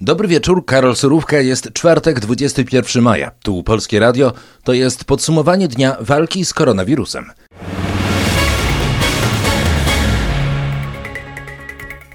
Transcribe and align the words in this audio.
Dobry 0.00 0.28
wieczór, 0.28 0.64
Karol 0.64 0.96
Surówka, 0.96 1.40
jest 1.40 1.72
czwartek, 1.72 2.20
21 2.20 3.02
maja. 3.02 3.30
Tu 3.42 3.62
Polskie 3.62 4.00
Radio, 4.00 4.32
to 4.64 4.72
jest 4.72 5.04
podsumowanie 5.04 5.68
dnia 5.68 5.96
walki 6.00 6.44
z 6.44 6.54
koronawirusem. 6.54 7.30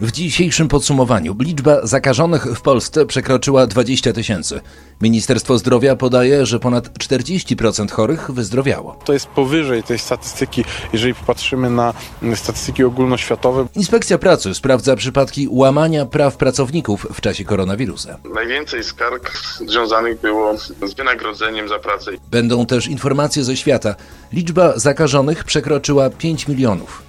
W 0.01 0.11
dzisiejszym 0.11 0.67
podsumowaniu 0.67 1.35
liczba 1.39 1.87
zakażonych 1.87 2.45
w 2.45 2.61
Polsce 2.61 3.05
przekroczyła 3.05 3.67
20 3.67 4.13
tysięcy. 4.13 4.61
Ministerstwo 5.01 5.57
Zdrowia 5.57 5.95
podaje, 5.95 6.45
że 6.45 6.59
ponad 6.59 6.99
40% 6.99 7.91
chorych 7.91 8.31
wyzdrowiało. 8.31 8.99
To 9.05 9.13
jest 9.13 9.27
powyżej 9.27 9.83
tej 9.83 9.99
statystyki, 9.99 10.65
jeżeli 10.93 11.13
popatrzymy 11.13 11.69
na 11.69 11.93
statystyki 12.35 12.83
ogólnoświatowe. 12.83 13.67
Inspekcja 13.75 14.17
Pracy 14.17 14.53
sprawdza 14.53 14.95
przypadki 14.95 15.47
łamania 15.51 16.05
praw 16.05 16.37
pracowników 16.37 17.07
w 17.13 17.21
czasie 17.21 17.45
koronawirusa. 17.45 18.17
Najwięcej 18.33 18.83
skarg 18.83 19.31
związanych 19.67 20.21
było 20.21 20.57
z 20.57 20.93
wynagrodzeniem 20.97 21.69
za 21.69 21.79
pracę. 21.79 22.11
Będą 22.31 22.65
też 22.65 22.87
informacje 22.87 23.43
ze 23.43 23.57
świata. 23.57 23.95
Liczba 24.33 24.79
zakażonych 24.79 25.43
przekroczyła 25.43 26.09
5 26.09 26.47
milionów. 26.47 27.03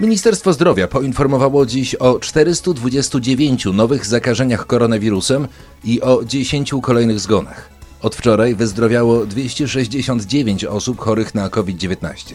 Ministerstwo 0.00 0.52
Zdrowia 0.52 0.88
poinformowało 0.88 1.66
dziś 1.66 1.94
o 1.94 2.18
429 2.18 3.64
nowych 3.64 4.06
zakażeniach 4.06 4.66
koronawirusem 4.66 5.48
i 5.84 6.00
o 6.00 6.24
10 6.24 6.72
kolejnych 6.82 7.20
zgonach. 7.20 7.70
Od 8.02 8.14
wczoraj 8.14 8.54
wyzdrowiało 8.54 9.26
269 9.26 10.64
osób 10.64 10.98
chorych 11.00 11.34
na 11.34 11.48
COVID-19. 11.48 12.34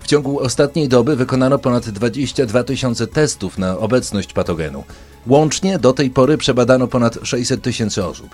W 0.00 0.06
ciągu 0.06 0.40
ostatniej 0.40 0.88
doby 0.88 1.16
wykonano 1.16 1.58
ponad 1.58 1.90
22 1.90 2.64
tysiące 2.64 3.06
testów 3.06 3.58
na 3.58 3.78
obecność 3.78 4.32
patogenu. 4.32 4.84
Łącznie 5.26 5.78
do 5.78 5.92
tej 5.92 6.10
pory 6.10 6.38
przebadano 6.38 6.88
ponad 6.88 7.18
600 7.22 7.62
tysięcy 7.62 8.04
osób. 8.04 8.28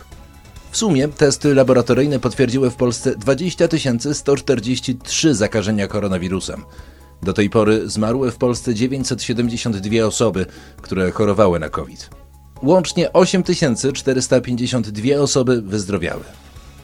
W 0.70 0.76
sumie 0.76 1.08
testy 1.08 1.54
laboratoryjne 1.54 2.18
potwierdziły 2.18 2.70
w 2.70 2.74
Polsce 2.74 3.16
20 3.16 3.68
143 4.12 5.34
zakażenia 5.34 5.88
koronawirusem. 5.88 6.64
Do 7.22 7.32
tej 7.32 7.50
pory 7.50 7.90
zmarły 7.90 8.30
w 8.30 8.36
Polsce 8.36 8.74
972 8.74 10.06
osoby, 10.06 10.46
które 10.82 11.10
chorowały 11.10 11.58
na 11.58 11.68
COVID. 11.68 12.10
Łącznie 12.62 13.12
8452 13.12 15.20
osoby 15.20 15.62
wyzdrowiały. 15.62 16.22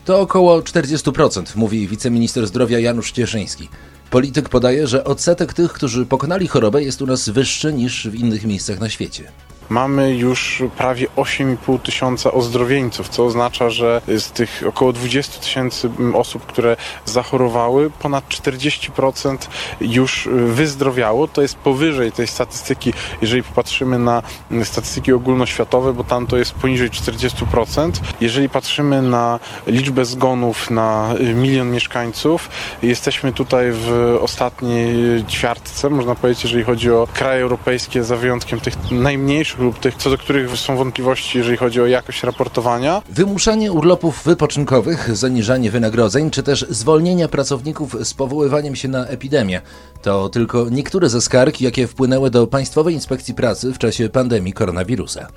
To 0.05 0.20
około 0.20 0.61
40%, 0.61 1.56
mówi 1.56 1.89
wiceminister 1.89 2.47
zdrowia 2.47 2.78
Janusz 2.78 3.12
Cieszyński. 3.12 3.69
Polityk 4.11 4.48
podaje, 4.48 4.86
że 4.86 5.05
odsetek 5.05 5.55
tych, 5.55 5.72
którzy 5.72 6.06
pokonali 6.06 6.47
chorobę, 6.47 6.83
jest 6.83 7.03
u 7.03 7.06
nas 7.06 7.28
wyższy 7.28 7.72
niż 7.72 8.09
w 8.09 8.14
innych 8.14 8.44
miejscach 8.44 8.81
na 8.81 8.89
świecie. 8.89 9.25
Mamy 9.69 10.14
już 10.14 10.62
prawie 10.77 11.06
8,5 11.16 11.80
tysiąca 11.80 12.33
ozdrowieńców, 12.33 13.08
co 13.08 13.24
oznacza, 13.24 13.70
że 13.70 14.02
z 14.08 14.30
tych 14.30 14.62
około 14.69 14.92
20 14.92 15.41
tysięcy 15.41 15.91
osób, 16.14 16.47
które 16.47 16.77
zachorowały, 17.05 17.91
ponad 17.91 18.28
40% 18.28 19.36
już 19.80 20.28
wyzdrowiało. 20.33 21.28
To 21.28 21.42
jest 21.42 21.56
powyżej 21.56 22.12
tej 22.12 22.27
statystyki, 22.27 22.92
jeżeli 23.22 23.42
popatrzymy 23.42 23.98
na 23.98 24.22
statystyki 24.64 25.12
ogólnoświatowe, 25.12 25.92
bo 25.92 26.05
tam 26.05 26.27
to 26.27 26.36
jest 26.36 26.53
poniżej 26.53 26.91
40%. 26.91 27.92
Jeżeli 28.20 28.48
patrzymy 28.48 29.03
na 29.03 29.41
liczbę 29.66 30.05
zgonów 30.05 30.70
na 30.70 31.14
milion 31.34 31.70
mieszkańców, 31.70 32.50
jesteśmy 32.82 33.32
tutaj 33.32 33.66
w 33.72 34.19
ostatniej 34.20 35.25
ćwiartce, 35.25 35.91
można 35.91 36.14
powiedzieć, 36.14 36.44
jeżeli 36.44 36.64
chodzi 36.64 36.91
o 36.91 37.08
kraje 37.14 37.42
europejskie, 37.42 38.05
za 38.05 38.16
wyjątkiem 38.16 38.60
tych 38.60 38.91
najmniejszych 38.91 39.57
lub 39.58 39.78
tych, 39.78 39.96
co 39.96 40.10
do 40.10 40.18
których 40.18 40.56
są 40.56 40.76
wątpliwości, 40.76 41.38
jeżeli 41.38 41.56
chodzi 41.56 41.80
o 41.80 41.86
jakość 41.86 42.22
raportowania. 42.22 43.02
Wymuszanie 43.08 43.72
urlopów 43.72 44.24
wypoczynkowych, 44.24 45.16
zaniżanie 45.16 45.70
wynagrodzeń, 45.70 46.30
czy 46.30 46.42
też 46.42 46.66
zwolnienia 46.69 47.28
pracowników 47.28 47.97
z 48.02 48.14
powoływaniem 48.14 48.76
się 48.76 48.88
na 48.88 49.06
epidemię 49.06 49.60
to 50.02 50.28
tylko 50.28 50.66
niektóre 50.70 51.08
ze 51.08 51.20
skarg, 51.20 51.60
jakie 51.60 51.86
wpłynęły 51.86 52.30
do 52.30 52.47
Państwowej 52.47 52.94
Inspekcji 52.94 53.34
Pracy 53.34 53.72
w 53.72 53.78
czasie 53.78 54.08
pandemii 54.08 54.52
koronawirusa. 54.52 55.28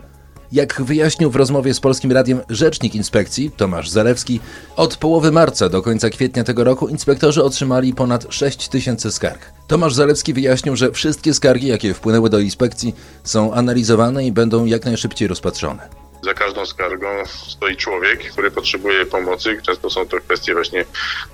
Jak 0.51 0.81
wyjaśnił 0.81 1.31
w 1.31 1.35
rozmowie 1.35 1.73
z 1.73 1.79
Polskim 1.79 2.11
Radiem 2.11 2.41
rzecznik 2.49 2.95
inspekcji 2.95 3.51
Tomasz 3.51 3.89
Zalewski, 3.89 4.39
od 4.75 4.97
połowy 4.97 5.31
marca 5.31 5.69
do 5.69 5.81
końca 5.81 6.09
kwietnia 6.09 6.43
tego 6.43 6.63
roku 6.63 6.87
inspektorzy 6.87 7.43
otrzymali 7.43 7.93
ponad 7.93 8.25
6 8.29 8.67
tysięcy 8.67 9.11
skarg. 9.11 9.53
Tomasz 9.67 9.93
Zalewski 9.93 10.33
wyjaśnił, 10.33 10.75
że 10.75 10.91
wszystkie 10.91 11.33
skargi, 11.33 11.67
jakie 11.67 11.93
wpłynęły 11.93 12.29
do 12.29 12.39
inspekcji, 12.39 12.95
są 13.23 13.53
analizowane 13.53 14.25
i 14.25 14.31
będą 14.31 14.65
jak 14.65 14.85
najszybciej 14.85 15.27
rozpatrzone. 15.27 16.10
Za 16.23 16.33
każdą 16.33 16.65
skargą 16.65 17.07
stoi 17.25 17.75
człowiek, 17.75 18.31
który 18.31 18.51
potrzebuje 18.51 19.05
pomocy. 19.05 19.61
Często 19.65 19.89
są 19.89 20.07
to 20.07 20.19
kwestie 20.19 20.53
właśnie 20.53 20.85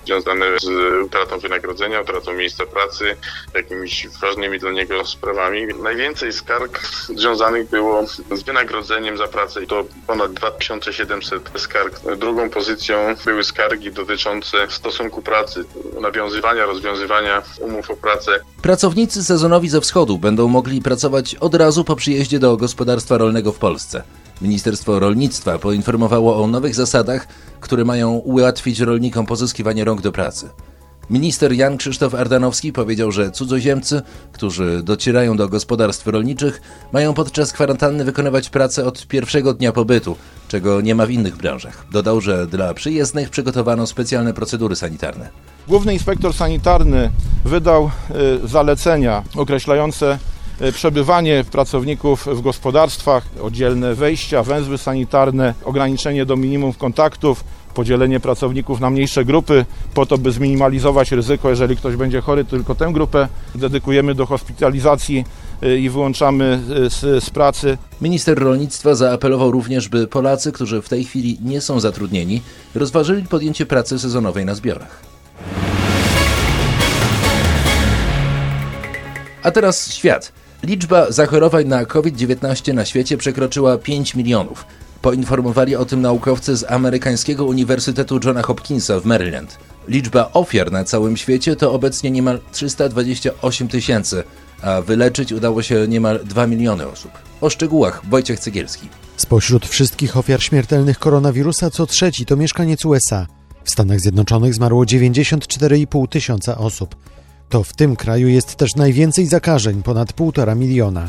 związane 0.06 0.46
z 0.60 0.66
utratą 1.04 1.38
wynagrodzenia, 1.38 2.00
utratą 2.00 2.32
miejsca 2.32 2.66
pracy, 2.66 3.16
jakimiś 3.54 4.08
ważnymi 4.20 4.58
dla 4.58 4.70
niego 4.72 5.04
sprawami. 5.04 5.66
Najwięcej 5.82 6.32
skarg 6.32 6.80
związanych 7.16 7.70
było 7.70 8.06
z 8.06 8.42
wynagrodzeniem 8.42 9.16
za 9.16 9.28
pracę 9.28 9.64
i 9.64 9.66
to 9.66 9.84
ponad 10.06 10.32
2700 10.32 11.50
skarg. 11.56 12.00
Drugą 12.16 12.50
pozycją 12.50 13.14
były 13.24 13.44
skargi 13.44 13.92
dotyczące 13.92 14.70
stosunku 14.70 15.22
pracy, 15.22 15.64
nawiązywania, 16.00 16.66
rozwiązywania 16.66 17.42
umów 17.60 17.90
o 17.90 17.96
pracę. 17.96 18.40
Pracownicy 18.62 19.24
sezonowi 19.24 19.68
ze 19.68 19.80
wschodu 19.80 20.18
będą 20.18 20.48
mogli 20.48 20.82
pracować 20.82 21.34
od 21.34 21.54
razu 21.54 21.84
po 21.84 21.96
przyjeździe 21.96 22.38
do 22.38 22.56
gospodarstwa 22.56 23.18
rolnego 23.18 23.52
w 23.52 23.58
Polsce. 23.58 24.02
Ministerstwo 24.42 24.98
Rolnictwa 24.98 25.58
poinformowało 25.58 26.42
o 26.42 26.46
nowych 26.46 26.74
zasadach, 26.74 27.28
które 27.60 27.84
mają 27.84 28.10
ułatwić 28.10 28.80
rolnikom 28.80 29.26
pozyskiwanie 29.26 29.84
rąk 29.84 30.00
do 30.00 30.12
pracy. 30.12 30.48
Minister 31.10 31.52
Jan 31.52 31.76
Krzysztof 31.76 32.14
Ardanowski 32.14 32.72
powiedział, 32.72 33.12
że 33.12 33.30
cudzoziemcy, 33.30 34.02
którzy 34.32 34.82
docierają 34.82 35.36
do 35.36 35.48
gospodarstw 35.48 36.06
rolniczych, 36.06 36.60
mają 36.92 37.14
podczas 37.14 37.52
kwarantanny 37.52 38.04
wykonywać 38.04 38.50
pracę 38.50 38.86
od 38.86 39.06
pierwszego 39.06 39.54
dnia 39.54 39.72
pobytu, 39.72 40.16
czego 40.48 40.80
nie 40.80 40.94
ma 40.94 41.06
w 41.06 41.10
innych 41.10 41.36
branżach. 41.36 41.86
Dodał, 41.92 42.20
że 42.20 42.46
dla 42.46 42.74
przyjezdnych 42.74 43.30
przygotowano 43.30 43.86
specjalne 43.86 44.34
procedury 44.34 44.76
sanitarne. 44.76 45.28
Główny 45.68 45.92
inspektor 45.92 46.34
sanitarny 46.34 47.10
wydał 47.44 47.90
y, 48.44 48.48
zalecenia 48.48 49.22
określające 49.36 50.18
przebywanie 50.72 51.44
pracowników 51.52 52.26
w 52.26 52.40
gospodarstwach, 52.40 53.24
oddzielne 53.42 53.94
wejścia, 53.94 54.42
węzły 54.42 54.78
sanitarne, 54.78 55.54
ograniczenie 55.64 56.26
do 56.26 56.36
minimum 56.36 56.72
kontaktów, 56.72 57.44
podzielenie 57.74 58.20
pracowników 58.20 58.80
na 58.80 58.90
mniejsze 58.90 59.24
grupy, 59.24 59.64
po 59.94 60.06
to, 60.06 60.18
by 60.18 60.32
zminimalizować 60.32 61.12
ryzyko, 61.12 61.50
jeżeli 61.50 61.76
ktoś 61.76 61.96
będzie 61.96 62.20
chory, 62.20 62.44
tylko 62.44 62.74
tę 62.74 62.90
grupę 62.92 63.28
dedykujemy 63.54 64.14
do 64.14 64.26
hospitalizacji 64.26 65.24
e, 65.62 65.78
i 65.78 65.90
wyłączamy 65.90 66.60
e, 66.86 66.90
z, 66.90 67.24
z, 67.24 67.30
pracy. 67.30 67.78
Minister 68.00 68.38
rolnictwa 68.38 68.94
zaapelował 68.94 69.50
również, 69.50 69.88
by 69.88 70.06
Polacy, 70.06 70.52
którzy 70.52 70.82
w 70.82 70.88
tej 70.88 71.04
chwili 71.04 71.38
nie 71.42 71.60
są 71.60 71.80
zatrudnieni, 71.80 72.42
rozważyli 72.74 73.24
podjęcie 73.24 73.66
pracy 73.66 73.98
sezonowej 73.98 74.44
na 74.44 74.54
zbiorach. 74.54 75.02
A 79.42 79.50
teraz 79.50 79.92
świat. 79.92 80.32
Liczba 80.62 81.10
zachorowań 81.10 81.66
na 81.66 81.84
COVID-19 81.84 82.74
na 82.74 82.84
świecie 82.84 83.16
przekroczyła 83.16 83.78
5 83.78 84.14
milionów. 84.14 84.66
Poinformowali 85.02 85.76
o 85.76 85.84
tym 85.84 86.02
naukowcy 86.02 86.56
z 86.56 86.70
amerykańskiego 86.70 87.44
Uniwersytetu 87.44 88.20
Johna 88.24 88.42
Hopkinsa 88.42 89.00
w 89.00 89.04
Maryland. 89.04 89.58
Liczba 89.88 90.30
ofiar 90.32 90.72
na 90.72 90.84
całym 90.84 91.16
świecie 91.16 91.56
to 91.56 91.72
obecnie 91.72 92.10
niemal 92.10 92.40
328 92.52 93.68
tysięcy, 93.68 94.24
a 94.62 94.82
wyleczyć 94.82 95.32
udało 95.32 95.62
się 95.62 95.88
niemal 95.88 96.20
2 96.24 96.46
miliony 96.46 96.86
osób. 96.86 97.12
O 97.40 97.50
szczegółach 97.50 98.02
Wojciech 98.10 98.40
Cegielski. 98.40 98.88
Spośród 99.16 99.66
wszystkich 99.66 100.16
ofiar 100.16 100.42
śmiertelnych 100.42 100.98
koronawirusa 100.98 101.70
co 101.70 101.86
trzeci 101.86 102.26
to 102.26 102.36
mieszkaniec 102.36 102.84
USA. 102.84 103.26
W 103.64 103.70
Stanach 103.70 104.00
Zjednoczonych 104.00 104.54
zmarło 104.54 104.84
94,5 104.84 106.08
tysiąca 106.08 106.58
osób. 106.58 106.96
To 107.48 107.62
w 107.62 107.72
tym 107.72 107.96
kraju 107.96 108.28
jest 108.28 108.54
też 108.54 108.76
najwięcej 108.76 109.26
zakażeń, 109.26 109.82
ponad 109.82 110.12
1,5 110.12 110.56
miliona. 110.56 111.08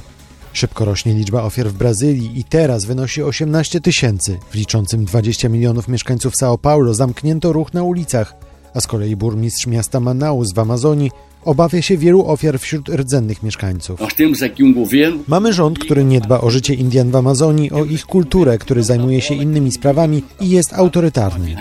Szybko 0.54 0.86
rośnie 0.86 1.14
liczba 1.14 1.44
ofiar 1.44 1.68
w 1.68 1.74
Brazylii 1.74 2.40
i 2.40 2.44
teraz 2.44 2.86
wynosi 2.86 3.24
18 3.24 3.82
tysięcy. 3.82 4.40
W 4.52 4.56
liczącym 4.56 5.06
20 5.06 5.50
milionów 5.50 5.88
mieszkańców 5.88 6.34
São 6.34 6.58
Paulo 6.58 6.94
zamknięto 6.94 7.54
ruch 7.54 7.74
na 7.74 7.84
ulicach, 7.84 8.34
a 8.74 8.82
z 8.82 8.88
kolei 8.88 9.16
burmistrz 9.16 9.68
miasta 9.68 10.00
Manaus 10.00 10.54
w 10.54 10.60
Amazonii 10.60 11.12
obawia 11.46 11.82
się 11.82 11.98
wielu 11.98 12.26
ofiar 12.28 12.60
wśród 12.60 12.90
rdzennych 12.90 13.44
mieszkańców. 13.44 14.02
Um 14.02 15.24
Mamy 15.28 15.54
rząd, 15.54 15.80
który 15.80 16.04
nie 16.04 16.22
dba 16.22 16.42
o 16.42 16.50
życie 16.50 16.74
Indian 16.74 17.12
w 17.12 17.16
Amazonii, 17.16 17.72
o 17.72 17.86
ich 17.86 18.06
kulturę, 18.06 18.58
który 18.58 18.84
zajmuje 18.84 19.22
się 19.22 19.34
innymi 19.36 19.72
sprawami 19.72 20.24
i 20.42 20.50
jest 20.50 20.74
autorytarny. 20.74 21.56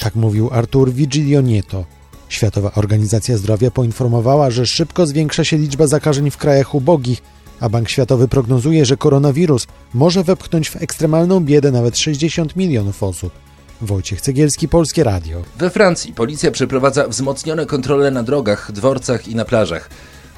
Tak 0.00 0.14
mówił 0.14 0.48
Artur 0.52 0.92
Vigilio 0.92 1.40
Nieto, 1.40 1.84
Światowa 2.28 2.74
Organizacja 2.74 3.36
Zdrowia 3.36 3.70
poinformowała, 3.70 4.50
że 4.50 4.66
szybko 4.66 5.06
zwiększa 5.06 5.44
się 5.44 5.56
liczba 5.58 5.86
zakażeń 5.86 6.30
w 6.30 6.36
krajach 6.36 6.74
ubogich, 6.74 7.22
a 7.60 7.68
Bank 7.68 7.88
Światowy 7.88 8.28
prognozuje, 8.28 8.84
że 8.84 8.96
koronawirus 8.96 9.66
może 9.94 10.24
wepchnąć 10.24 10.70
w 10.70 10.82
ekstremalną 10.82 11.40
biedę 11.40 11.70
nawet 11.70 11.98
60 11.98 12.56
milionów 12.56 13.02
osób. 13.02 13.32
Wojciech 13.80 14.20
Cegielski, 14.20 14.68
Polskie 14.68 15.04
Radio. 15.04 15.42
We 15.58 15.70
Francji 15.70 16.12
policja 16.12 16.50
przeprowadza 16.50 17.08
wzmocnione 17.08 17.66
kontrole 17.66 18.10
na 18.10 18.22
drogach, 18.22 18.72
dworcach 18.72 19.28
i 19.28 19.34
na 19.34 19.44
plażach. 19.44 19.90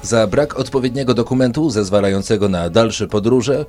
Za 0.03 0.27
brak 0.27 0.59
odpowiedniego 0.59 1.13
dokumentu 1.13 1.69
zezwalającego 1.69 2.49
na 2.49 2.69
dalsze 2.69 3.07
podróże, 3.07 3.65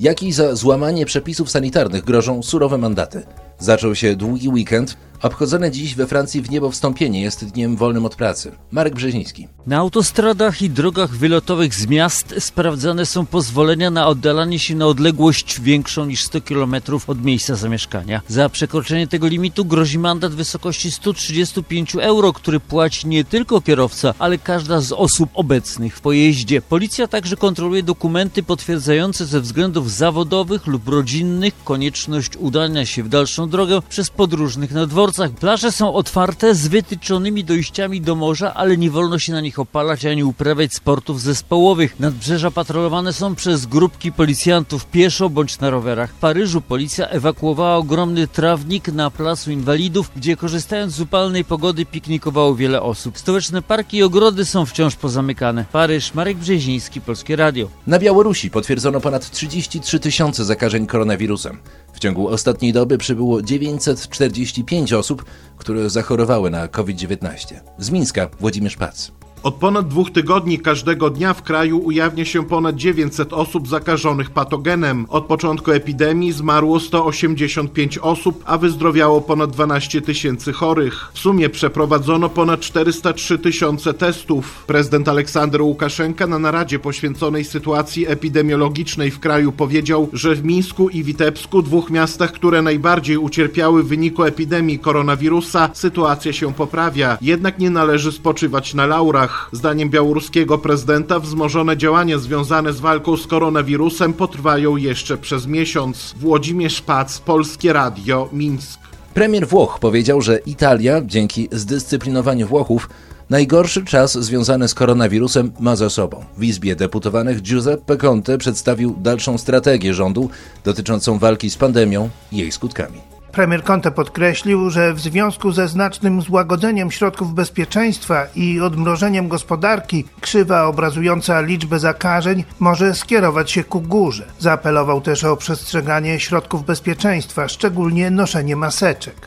jak 0.00 0.22
i 0.22 0.32
za 0.32 0.54
złamanie 0.54 1.06
przepisów 1.06 1.50
sanitarnych 1.50 2.04
grożą 2.04 2.42
surowe 2.42 2.78
mandaty. 2.78 3.22
Zaczął 3.58 3.94
się 3.94 4.16
długi 4.16 4.48
weekend. 4.48 4.96
Obchodzone 5.22 5.70
dziś 5.70 5.94
we 5.94 6.06
Francji 6.06 6.42
w 6.42 6.50
niebo 6.50 6.70
wstąpienie 6.70 7.22
jest 7.22 7.44
dniem 7.44 7.76
wolnym 7.76 8.06
od 8.06 8.16
pracy. 8.16 8.52
Marek 8.70 8.94
Brzeziński. 8.94 9.48
Na 9.66 9.78
autostradach 9.78 10.62
i 10.62 10.70
drogach 10.70 11.10
wylotowych 11.10 11.74
z 11.74 11.86
miast 11.86 12.34
sprawdzane 12.38 13.06
są 13.06 13.26
pozwolenia 13.26 13.90
na 13.90 14.06
oddalanie 14.06 14.58
się 14.58 14.74
na 14.74 14.86
odległość 14.86 15.60
większą 15.60 16.06
niż 16.06 16.24
100 16.24 16.40
km 16.40 16.76
od 17.06 17.24
miejsca 17.24 17.54
zamieszkania. 17.54 18.20
Za 18.28 18.48
przekroczenie 18.48 19.06
tego 19.06 19.28
limitu 19.28 19.64
grozi 19.64 19.98
mandat 19.98 20.32
w 20.32 20.36
wysokości 20.36 20.90
135 20.90 21.94
euro, 21.94 22.32
który 22.32 22.60
płaci 22.60 23.08
nie 23.08 23.24
tylko 23.24 23.60
kierowca, 23.60 24.14
ale 24.18 24.38
każda 24.38 24.80
z 24.80 24.92
osób 24.92 25.30
obecnych 25.34 25.96
w 25.96 26.00
pojeździe. 26.00 26.62
Policja 26.62 27.08
także 27.08 27.36
kontroluje 27.36 27.82
dokumenty 27.82 28.42
potwierdzające 28.42 29.26
ze 29.26 29.40
względów 29.40 29.92
zawodowych 29.92 30.66
lub 30.66 30.88
rodzinnych 30.88 31.64
konieczność 31.64 32.36
udania 32.36 32.86
się 32.86 33.02
w 33.02 33.08
dalszą 33.08 33.48
drogę 33.48 33.82
przez 33.88 34.10
podróżnych 34.10 34.72
na 34.72 34.86
dworcach. 35.12 35.40
Plaże 35.40 35.72
są 35.72 35.94
otwarte 35.94 36.54
z 36.54 36.68
wytyczonymi 36.68 37.44
dojściami 37.44 38.00
do 38.00 38.14
morza, 38.14 38.54
ale 38.54 38.76
nie 38.76 38.90
wolno 38.90 39.18
się 39.18 39.32
na 39.32 39.40
nich 39.40 39.58
opalać 39.58 40.04
ani 40.04 40.24
uprawiać 40.24 40.74
sportów 40.74 41.20
zespołowych. 41.20 42.00
Nadbrzeża 42.00 42.50
patrolowane 42.50 43.12
są 43.12 43.34
przez 43.34 43.66
grupki 43.66 44.12
policjantów 44.12 44.86
pieszo 44.86 45.30
bądź 45.30 45.58
na 45.58 45.70
rowerach. 45.70 46.10
W 46.10 46.18
Paryżu 46.18 46.60
policja 46.60 47.08
ewakuowała 47.08 47.76
ogromny 47.76 48.28
trawnik 48.28 48.88
na 48.88 49.10
placu 49.10 49.50
inwalidów, 49.50 50.10
gdzie 50.16 50.36
korzystając 50.36 50.92
z 50.92 51.00
upalnej 51.00 51.44
pogody 51.44 51.86
piknikowało 51.86 52.54
wiele 52.54 52.82
osób. 52.82 53.18
Stołeczne 53.18 53.62
parki 53.62 53.96
i 53.96 54.02
ogrody 54.02 54.44
są 54.44 54.66
wciąż 54.66 54.96
pozamykane. 54.96 55.64
Paryż, 55.72 56.14
Marek 56.14 56.36
Brzeziński, 56.36 57.00
Polskie 57.00 57.36
Radio. 57.36 57.68
Na 57.86 57.98
Białorusi 57.98 58.50
potwierdzono 58.50 59.00
ponad 59.00 59.30
33 59.30 60.00
tysiące 60.00 60.44
zakażeń 60.44 60.86
koronawirusem. 60.86 61.58
Ciągu 62.02 62.28
ostatniej 62.28 62.72
doby 62.72 62.98
przybyło 62.98 63.42
945 63.42 64.92
osób, 64.92 65.24
które 65.56 65.90
zachorowały 65.90 66.50
na 66.50 66.68
COVID-19. 66.68 67.54
Z 67.78 67.90
Mińska 67.90 68.28
Włodzimierz 68.40 68.76
Pac. 68.76 69.21
Od 69.42 69.54
ponad 69.54 69.88
dwóch 69.88 70.10
tygodni 70.10 70.58
każdego 70.58 71.10
dnia 71.10 71.34
w 71.34 71.42
kraju 71.42 71.78
ujawnia 71.84 72.24
się 72.24 72.44
ponad 72.46 72.76
900 72.76 73.32
osób 73.32 73.68
zakażonych 73.68 74.30
patogenem. 74.30 75.06
Od 75.08 75.26
początku 75.26 75.70
epidemii 75.70 76.32
zmarło 76.32 76.80
185 76.80 77.98
osób, 77.98 78.42
a 78.46 78.58
wyzdrowiało 78.58 79.20
ponad 79.20 79.50
12 79.50 80.00
tysięcy 80.00 80.52
chorych. 80.52 81.10
W 81.14 81.18
sumie 81.18 81.48
przeprowadzono 81.48 82.28
ponad 82.28 82.60
403 82.60 83.38
tysiące 83.38 83.94
testów. 83.94 84.64
Prezydent 84.66 85.08
Aleksander 85.08 85.62
Łukaszenka 85.62 86.26
na 86.26 86.38
naradzie 86.38 86.78
poświęconej 86.78 87.44
sytuacji 87.44 88.08
epidemiologicznej 88.08 89.10
w 89.10 89.20
kraju 89.20 89.52
powiedział, 89.52 90.08
że 90.12 90.34
w 90.34 90.44
Mińsku 90.44 90.88
i 90.88 91.04
Witebsku, 91.04 91.62
dwóch 91.62 91.90
miastach, 91.90 92.32
które 92.32 92.62
najbardziej 92.62 93.16
ucierpiały 93.16 93.82
w 93.82 93.88
wyniku 93.88 94.24
epidemii 94.24 94.78
koronawirusa, 94.78 95.70
sytuacja 95.72 96.32
się 96.32 96.54
poprawia. 96.54 97.18
Jednak 97.20 97.58
nie 97.58 97.70
należy 97.70 98.12
spoczywać 98.12 98.74
na 98.74 98.86
laurach. 98.86 99.31
Zdaniem 99.52 99.90
białoruskiego 99.90 100.58
prezydenta 100.58 101.20
wzmożone 101.20 101.76
działania 101.76 102.18
związane 102.18 102.72
z 102.72 102.80
walką 102.80 103.16
z 103.16 103.26
koronawirusem 103.26 104.12
potrwają 104.12 104.76
jeszcze 104.76 105.18
przez 105.18 105.46
miesiąc. 105.46 106.14
Włodzimierz 106.20 106.82
Pac, 106.82 107.18
Polskie 107.18 107.72
Radio, 107.72 108.28
Mińsk. 108.32 108.80
Premier 109.14 109.48
Włoch 109.48 109.78
powiedział, 109.78 110.20
że 110.20 110.38
Italia, 110.38 111.02
dzięki 111.04 111.48
zdyscyplinowaniu 111.52 112.46
Włochów, 112.46 112.88
najgorszy 113.30 113.84
czas 113.84 114.18
związany 114.18 114.68
z 114.68 114.74
koronawirusem 114.74 115.52
ma 115.60 115.76
za 115.76 115.90
sobą. 115.90 116.24
W 116.36 116.44
Izbie 116.44 116.76
Deputowanych 116.76 117.42
Giuseppe 117.42 117.96
Conte 117.96 118.38
przedstawił 118.38 118.94
dalszą 118.98 119.38
strategię 119.38 119.94
rządu 119.94 120.30
dotyczącą 120.64 121.18
walki 121.18 121.50
z 121.50 121.56
pandemią 121.56 122.10
i 122.32 122.36
jej 122.36 122.52
skutkami. 122.52 122.98
Premier 123.32 123.62
Conte 123.64 123.90
podkreślił, 123.90 124.70
że 124.70 124.94
w 124.94 125.00
związku 125.00 125.52
ze 125.52 125.68
znacznym 125.68 126.22
złagodzeniem 126.22 126.90
środków 126.90 127.34
bezpieczeństwa 127.34 128.26
i 128.36 128.60
odmrożeniem 128.60 129.28
gospodarki, 129.28 130.04
krzywa 130.20 130.64
obrazująca 130.66 131.40
liczbę 131.40 131.78
zakażeń 131.78 132.44
może 132.60 132.94
skierować 132.94 133.50
się 133.50 133.64
ku 133.64 133.80
górze. 133.80 134.24
Zaapelował 134.38 135.00
też 135.00 135.24
o 135.24 135.36
przestrzeganie 135.36 136.20
środków 136.20 136.64
bezpieczeństwa, 136.64 137.48
szczególnie 137.48 138.10
noszenie 138.10 138.56
maseczek. 138.56 139.26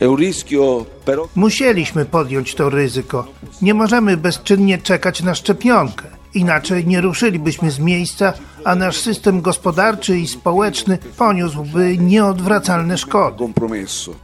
Musieliśmy 1.36 2.06
podjąć 2.06 2.56
to 2.56 2.70
ryzyko. 2.70 3.28
Nie 3.62 3.74
możemy 3.74 4.18
bezczynnie 4.18 4.78
czekać 4.78 5.24
na 5.24 5.36
szczepionkę. 5.36 6.16
Inaczej 6.36 6.88
nie 6.88 7.02
ruszylibyśmy 7.02 7.72
z 7.72 7.80
miejsca, 7.80 8.34
a 8.66 8.76
nasz 8.76 8.98
system 8.98 9.42
gospodarczy 9.42 10.18
i 10.18 10.28
społeczny 10.28 10.98
poniósłby 11.18 11.98
nieodwracalne 11.98 12.98
szkody. 12.98 13.54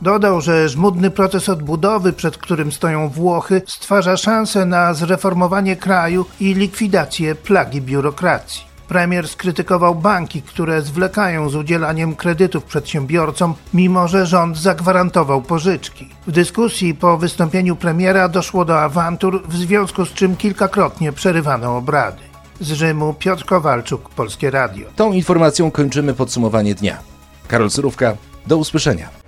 Dodał, 0.01 0.41
że 0.41 0.69
żmudny 0.69 1.11
proces 1.11 1.49
odbudowy, 1.49 2.13
przed 2.13 2.37
którym 2.37 2.71
stoją 2.71 3.09
Włochy, 3.09 3.61
stwarza 3.67 4.17
szansę 4.17 4.65
na 4.65 4.93
zreformowanie 4.93 5.75
kraju 5.75 6.25
i 6.39 6.53
likwidację 6.53 7.35
plagi 7.35 7.81
biurokracji. 7.81 8.70
Premier 8.91 9.27
skrytykował 9.27 9.95
banki, 9.95 10.41
które 10.41 10.81
zwlekają 10.81 11.49
z 11.49 11.55
udzielaniem 11.55 12.15
kredytów 12.15 12.63
przedsiębiorcom, 12.63 13.53
mimo 13.73 14.07
że 14.07 14.25
rząd 14.25 14.57
zagwarantował 14.57 15.41
pożyczki. 15.41 16.09
W 16.27 16.31
dyskusji 16.31 16.93
po 16.95 17.17
wystąpieniu 17.17 17.75
premiera 17.75 18.29
doszło 18.29 18.65
do 18.65 18.81
awantur, 18.81 19.43
w 19.47 19.57
związku 19.57 20.05
z 20.05 20.13
czym 20.13 20.35
kilkakrotnie 20.35 21.11
przerywano 21.11 21.77
obrady. 21.77 22.21
Z 22.59 22.71
Rzymu 22.71 23.13
Piotr 23.13 23.45
Kowalczuk, 23.45 24.09
Polskie 24.09 24.51
Radio. 24.51 24.88
Tą 24.95 25.11
informacją 25.11 25.71
kończymy 25.71 26.13
podsumowanie 26.13 26.75
dnia. 26.75 26.97
Karol 27.47 27.69
Surówka, 27.69 28.13
do 28.47 28.57
usłyszenia. 28.57 29.20